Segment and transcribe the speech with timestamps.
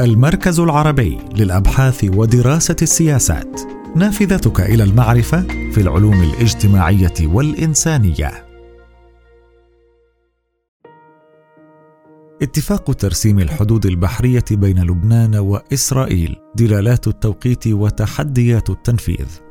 [0.00, 3.60] المركز العربي للأبحاث ودراسة السياسات.
[3.96, 5.40] نافذتك إلى المعرفة
[5.72, 8.46] في العلوم الاجتماعية والإنسانية.
[12.42, 19.45] اتفاق ترسيم الحدود البحرية بين لبنان وإسرائيل دلالات التوقيت وتحديات التنفيذ.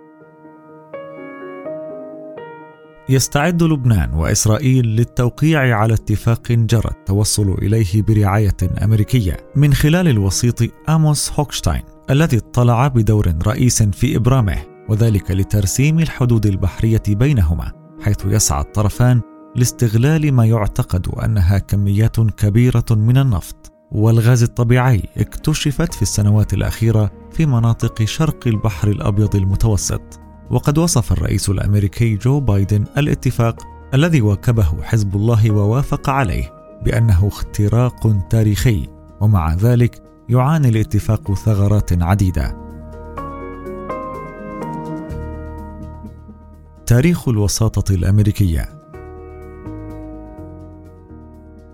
[3.09, 10.59] يستعد لبنان وإسرائيل للتوقيع على اتفاق جرى التوصل إليه برعاية أمريكية من خلال الوسيط
[10.89, 14.57] آموس هوكشتاين الذي اضطلع بدور رئيس في إبرامه
[14.89, 19.21] وذلك لترسيم الحدود البحرية بينهما حيث يسعى الطرفان
[19.55, 23.71] لاستغلال ما يعتقد أنها كميات كبيرة من النفط.
[23.91, 30.24] والغاز الطبيعي اكتشفت في السنوات الأخيرة في مناطق شرق البحر الأبيض المتوسط.
[30.49, 36.53] وقد وصف الرئيس الأمريكي جو بايدن الاتفاق الذي واكبه حزب الله ووافق عليه
[36.83, 38.87] بأنه اختراق تاريخي
[39.21, 42.65] ومع ذلك يعاني الاتفاق ثغرات عديدة.
[46.85, 48.69] تاريخ الوساطة الأمريكية.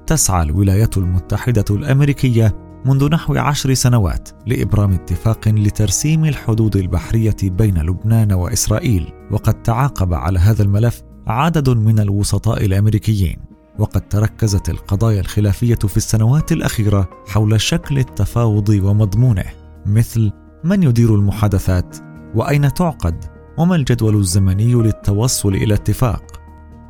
[0.08, 8.34] تسعى الولايات المتحدة الأمريكية منذ نحو عشر سنوات لإبرام اتفاق لترسيم الحدود البحرية بين لبنان
[8.34, 13.38] وإسرائيل وقد تعاقب على هذا الملف عدد من الوسطاء الأمريكيين
[13.80, 19.46] وقد تركزت القضايا الخلافية في السنوات الأخيرة حول شكل التفاوض ومضمونه
[19.86, 20.32] مثل
[20.64, 21.98] من يدير المحادثات
[22.36, 23.26] وأين تعقد
[23.58, 26.24] وما الجدول الزمني للتوصل إلى اتفاق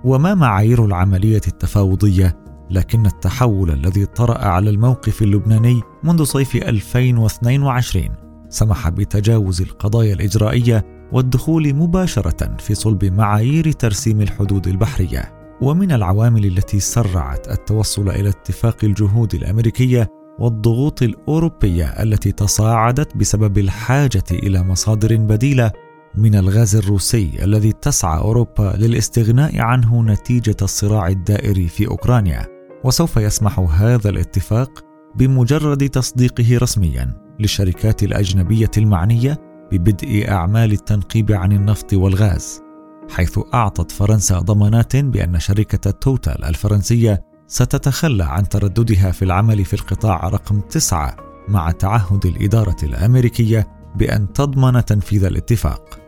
[0.04, 2.41] وما معايير العملية التفاوضية
[2.72, 8.10] لكن التحول الذي طرأ على الموقف اللبناني منذ صيف 2022
[8.50, 15.42] سمح بتجاوز القضايا الإجرائية والدخول مباشرة في صلب معايير ترسيم الحدود البحرية.
[15.62, 20.08] ومن العوامل التي سرعت التوصل إلى اتفاق الجهود الأمريكية
[20.40, 25.72] والضغوط الأوروبية التي تصاعدت بسبب الحاجة إلى مصادر بديلة
[26.16, 32.61] من الغاز الروسي الذي تسعى أوروبا للاستغناء عنه نتيجة الصراع الدائري في أوكرانيا.
[32.84, 39.38] وسوف يسمح هذا الاتفاق بمجرد تصديقه رسميا للشركات الأجنبية المعنية
[39.72, 42.62] ببدء أعمال التنقيب عن النفط والغاز
[43.10, 50.30] حيث أعطت فرنسا ضمانات بأن شركة توتال الفرنسية ستتخلى عن ترددها في العمل في القطاع
[50.30, 51.16] رقم تسعة
[51.48, 56.00] مع تعهد الإدارة الأمريكية بأن تضمن تنفيذ الاتفاق.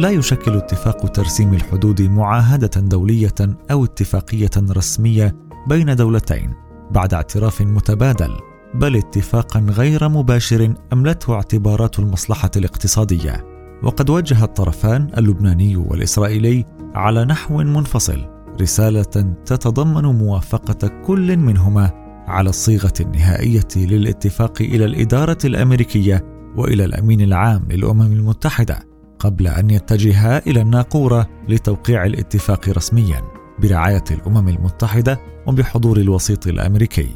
[0.00, 3.34] لا يشكل اتفاق ترسيم الحدود معاهدة دولية
[3.70, 5.36] أو اتفاقية رسمية
[5.68, 6.54] بين دولتين
[6.90, 8.36] بعد اعتراف متبادل
[8.74, 13.44] بل اتفاقا غير مباشر أملته اعتبارات المصلحة الاقتصادية.
[13.82, 18.26] وقد وجه الطرفان اللبناني والإسرائيلي على نحو منفصل
[18.60, 21.90] رسالة تتضمن موافقة كل منهما
[22.26, 26.24] على الصيغة النهائية للاتفاق إلى الإدارة الأمريكية
[26.56, 28.89] وإلى الأمين العام للأمم المتحدة.
[29.20, 33.22] قبل أن يتجها إلى الناقورة لتوقيع الاتفاق رسميا
[33.58, 37.08] برعاية الأمم المتحدة وبحضور الوسيط الأمريكي.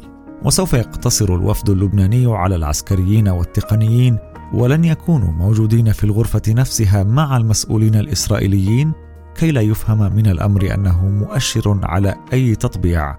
[0.45, 4.19] وسوف يقتصر الوفد اللبناني على العسكريين والتقنيين
[4.53, 8.93] ولن يكونوا موجودين في الغرفة نفسها مع المسؤولين الإسرائيليين
[9.35, 13.17] كي لا يفهم من الأمر أنه مؤشر على أي تطبيع.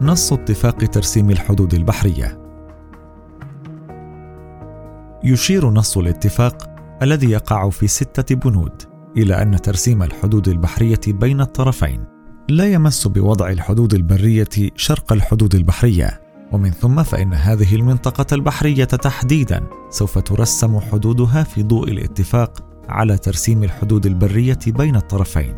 [0.00, 2.43] نص اتفاق ترسيم الحدود البحرية.
[5.24, 6.70] يشير نص الاتفاق
[7.02, 8.82] الذي يقع في ستة بنود
[9.16, 12.04] إلى أن ترسيم الحدود البحرية بين الطرفين.
[12.48, 16.20] لا يمس بوضع الحدود البرية شرق الحدود البحرية
[16.52, 23.64] ومن ثم فإن هذه المنطقة البحرية تحديدا سوف ترسم حدودها في ضوء الاتفاق على ترسيم
[23.64, 25.54] الحدود البرية بين الطرفين.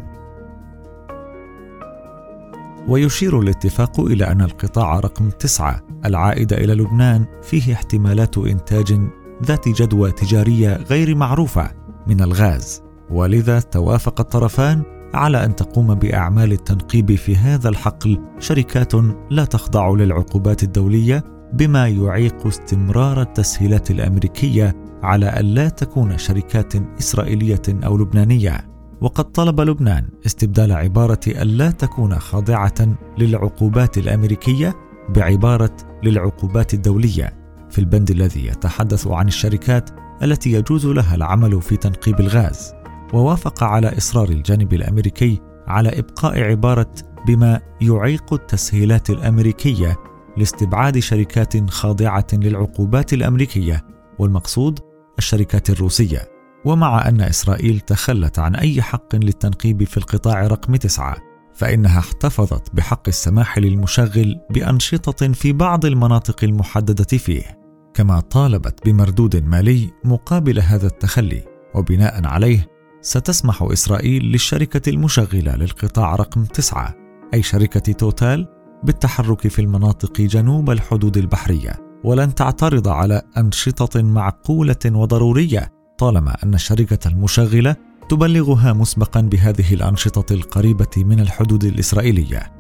[2.89, 9.01] ويشير الاتفاق إلى أن القطاع رقم تسعة العائد إلى لبنان فيه احتمالات إنتاج
[9.45, 11.71] ذات جدوى تجارية غير معروفة
[12.07, 12.83] من الغاز.
[13.11, 14.83] ولذا توافق الطرفان
[15.15, 18.95] على أن تقوم بأعمال التنقيب في هذا الحقل شركات
[19.31, 27.63] لا تخضع للعقوبات الدولية بما يعيق استمرار التسهيلات الأمريكية على أن لا تكون شركات إسرائيلية
[27.69, 28.77] أو لبنانية.
[29.01, 34.75] وقد طلب لبنان استبدال عبارة الا تكون خاضعة للعقوبات الأمريكية
[35.09, 37.46] بعبارة للعقوبات الدولية.
[37.77, 39.91] في البند الذي يتحدث عن الشركات
[40.23, 42.73] التي يجوز لها العمل في تنقيب الغاز
[43.13, 46.95] ووافق على إصرار الجانب الأمريكي على إبقاء عبارة
[47.27, 49.97] بما يعيق التسهيلات الأمريكية
[50.37, 53.85] لاستبعاد شركات خاضعة للعقوبات الأمريكية
[54.19, 54.79] والمقصود
[55.19, 56.29] الشركات الروسية.
[56.65, 61.17] ومع أن إسرائيل تخلت عن أي حق للتنقيب في القطاع رقم تسعة
[61.55, 67.56] فإنها احتفظت بحق السماح للمشغل بأنشطة في بعض المناطق المحددة فيه،
[67.97, 71.43] كما طالبت بمردود مالي مقابل هذا التخلي،
[71.75, 72.67] وبناء عليه
[73.01, 76.95] ستسمح إسرائيل للشركة المشغلة للقطاع رقم تسعة
[77.35, 78.47] أي شركة توتال
[78.85, 81.73] بالتحرك في المناطق جنوب الحدود البحرية
[82.05, 87.77] ولن تعترض على أنشطة معقولة وضرورية طالما أن الشركة المشغلة
[88.09, 92.56] تبلغها مسبقا بهذه الأنشطة القريبة من الحدود الإسرائيلية.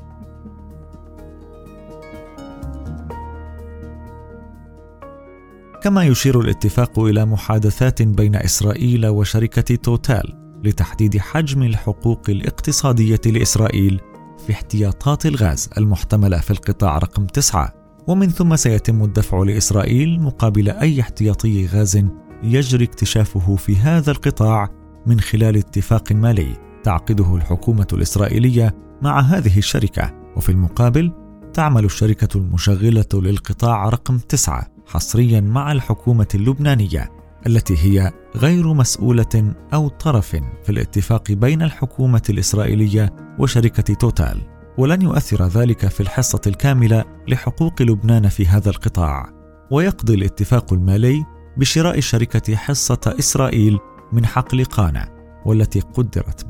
[5.86, 10.34] كما يشير الاتفاق إلى محادثات بين إسرائيل وشركة توتال
[10.64, 14.00] لتحديد حجم الحقوق الاقتصادية لإسرائيل
[14.46, 17.72] في احتياطات الغاز المحتملة في القطاع رقم تسعة.
[18.06, 22.04] ومن ثم سيتم الدفع لإسرائيل مقابل أي احتياطي غاز
[22.42, 24.68] يجري اكتشافه في هذا القطاع
[25.06, 30.14] من خلال اتفاق مالي تعقده الحكومة الإسرائيلية مع هذه الشركة.
[30.36, 31.12] وفي المقابل
[31.54, 34.75] تعمل الشركة المشغلة للقطاع رقم تسعة.
[34.86, 37.10] حصريا مع الحكومة اللبنانية
[37.46, 44.42] التي هي غير مسؤولة أو طرف في الاتفاق بين الحكومة الإسرائيلية وشركة توتال.
[44.78, 49.32] ولن يؤثر ذلك في الحصة الكاملة لحقوق لبنان في هذا القطاع.
[49.70, 51.24] ويقضي الاتفاق المالي
[51.56, 53.78] بشراء الشركة حصة إسرائيل
[54.12, 55.16] من حقل قانا
[55.46, 56.44] والتي قدرت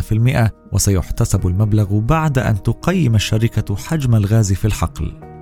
[0.00, 5.35] في المئة وسيحتسب المبلغ بعد أن تقيم الشركة حجم الغاز في الحقل.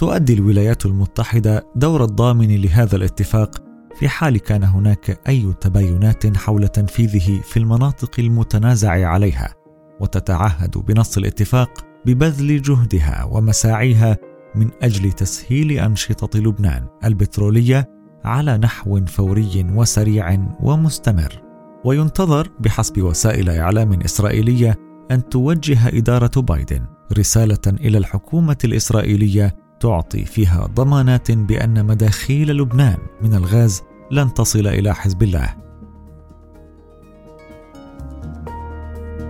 [0.00, 3.62] تؤدي الولايات المتحدة دور الضامن لهذا الاتفاق
[3.98, 9.54] في حال كان هناك أي تباينات حول تنفيذه في المناطق المتنازع عليها
[10.00, 11.70] وتتعهد بنص الاتفاق
[12.06, 14.16] ببذل جهدها ومساعيها
[14.54, 17.88] من أجل تسهيل أنشطة لبنان البترولية
[18.24, 21.42] على نحو فوري وسريع ومستمر.
[21.84, 24.78] وينتظر بحسب وسائل إعلام إسرائيلية
[25.10, 26.86] أن توجه إدارة بايدن
[27.18, 34.94] رسالة إلى الحكومة الإسرائيلية تعطي فيها ضمانات بأن مداخيل لبنان من الغاز لن تصل إلى
[34.94, 35.56] حزب الله.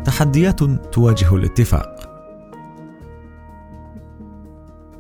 [0.05, 0.63] تحديات
[0.93, 1.97] تواجه الاتفاق.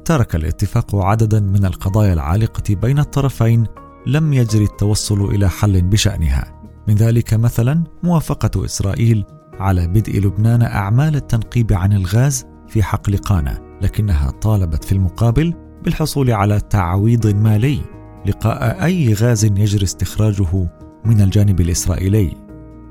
[0.05, 3.67] ترك الاتفاق عددا من القضايا العالقة بين الطرفين
[4.07, 6.63] لم يجري التوصل إلى حل بشأنها.
[6.89, 9.25] من ذلك مثلا موافقة إسرائيل
[9.61, 13.70] على بدء لبنان أعمال التنقيب عن الغاز في حقل قانا.
[13.83, 15.55] لكنها طالبت في المقابل
[15.85, 17.81] بالحصول على تعويض مالي
[18.27, 20.69] لقاء أي غاز يجري استخراجه
[21.05, 22.37] من الجانب الإسرائيلي.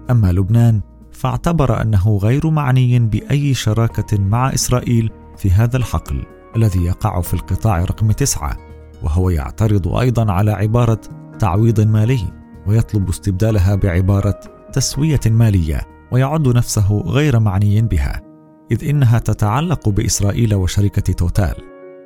[0.10, 0.82] أما لبنان
[1.12, 6.24] فاعتبر أنه غير معني بأي شراكة مع إسرائيل في هذا الحقل
[6.56, 8.58] الذي يقع في القطاع رقم تسعة
[9.04, 11.02] وهو يعترض أيضا على عبارة
[11.40, 12.20] تعويض مالي
[12.68, 14.40] ويطلب استبدالها بعبارة
[14.74, 15.82] تسوية مالية
[16.12, 18.29] ويعد نفسه غير معني بها.
[18.72, 21.56] إذ إنها تتعلق بإسرائيل وشركة توتال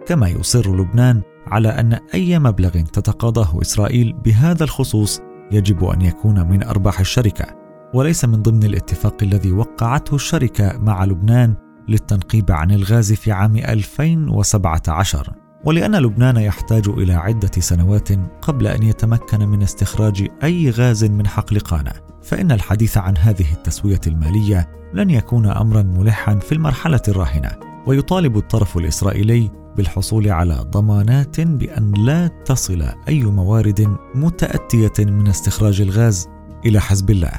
[0.08, 5.22] كما يصر لبنان على أن أي مبلغ تتقاضاه إسرائيل بهذا الخصوص
[5.52, 7.46] يجب أن يكون من أرباح الشركة
[7.94, 11.56] وليس من ضمن الاتفاق الذي وقعته الشركة مع لبنان
[11.88, 15.34] للتنقيب عن الغاز في عام 2017
[15.66, 18.10] ولأن لبنان يحتاج إلى عدة سنوات
[18.42, 22.13] قبل أن يتمكن من استخراج أي غاز من حقل قانا.
[22.24, 27.52] فإن الحديث عن هذه التسوية المالية لن يكون أمرا ملحا في المرحلة الراهنة
[27.88, 36.28] ويطالب الطرف الإسرائيلي بالحصول على ضمانات بأن لا تصل أي موارد متأتية من استخراج الغاز
[36.66, 37.32] إلى حزب الله.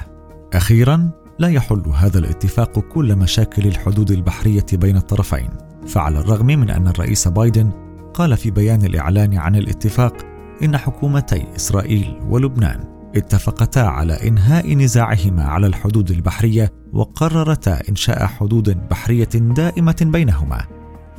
[0.53, 5.49] أخيرا لا يحل هذا الاتفاق كل مشاكل الحدود البحرية بين الطرفين
[5.87, 7.71] فعلى الرغم من أن الرئيس بايدن
[8.15, 10.17] قال في بيان الإعلان عن الاتفاق
[10.63, 19.29] إن حكومتي إسرائيل ولبنان اتفقتا على إنهاء نزاعهما على الحدود البحرية وقررتا إنشاء حدود بحرية
[19.35, 20.65] دائمة بينهما.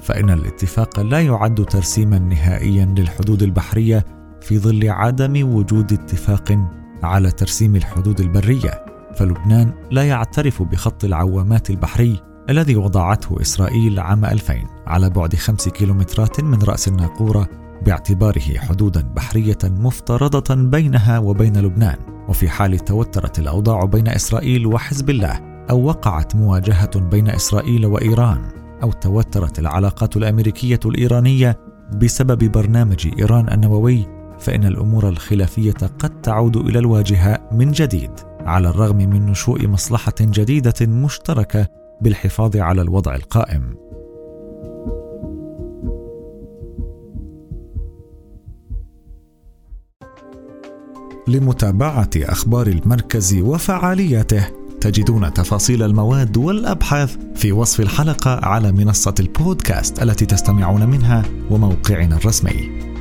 [0.04, 4.06] فإن الاتفاق لا يعد ترسيما نهائيا للحدود البحرية
[4.42, 6.60] في ظل عدم وجود اتفاق
[7.04, 8.86] على ترسيم الحدود البرية.
[9.16, 14.56] فلبنان لا يعترف بخط العوامات البحري الذي وضعته إسرائيل عام 2000
[14.88, 17.50] على بعد خمس كيلومترات من رأس الناقورة
[17.86, 25.66] باعتباره حدودا بحرية مفترضة بينها وبين لبنان وفي حال توترت الأوضاع بين إسرائيل وحزب الله
[25.70, 28.50] أو وقعت مواجهة بين إسرائيل وإيران
[28.84, 31.60] أو توترت العلاقات الأمريكية الإيرانية
[32.02, 34.06] بسبب برنامج إيران النووي
[34.40, 40.74] فإن الأمور الخلافية قد تعود إلى الواجهة من جديد على الرغم من نشوء مصلحة جديدة
[40.82, 41.68] مشتركة
[42.02, 43.76] بالحفاظ على الوضع القائم.
[51.28, 54.46] لمتابعة أخبار المركز وفعالياته.
[54.82, 62.95] تجدون تفاصيل المواد والأبحاث في وصف الحلقة على منصة البودكاست التي تستمعون منها وموقعنا الرسمي.